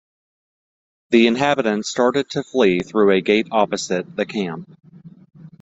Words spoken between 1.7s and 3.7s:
started to flee through a gate